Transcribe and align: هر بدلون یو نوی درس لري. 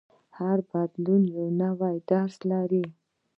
هر 0.37 0.57
بدلون 0.71 1.21
یو 1.35 1.45
نوی 1.61 1.95
درس 2.09 2.35
لري. 2.51 2.85